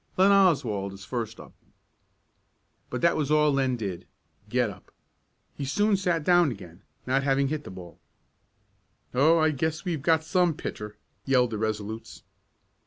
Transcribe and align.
Len 0.17 0.31
Oswald 0.31 0.93
is 0.93 1.05
first 1.05 1.39
up." 1.39 1.53
But 2.89 3.01
that 3.01 3.15
was 3.15 3.29
all 3.29 3.53
Len 3.53 3.77
did 3.77 4.07
get 4.49 4.71
up. 4.71 4.89
He 5.53 5.63
soon 5.63 5.95
sat 5.95 6.23
down 6.23 6.49
again, 6.49 6.81
not 7.05 7.21
having 7.21 7.49
hit 7.49 7.65
the 7.65 7.69
ball. 7.69 7.99
"Oh, 9.13 9.37
I 9.37 9.51
guess 9.51 9.85
we've 9.85 10.01
got 10.01 10.23
some 10.23 10.55
pitcher!" 10.55 10.97
yelled 11.25 11.51
the 11.51 11.59
Resolutes. 11.59 12.23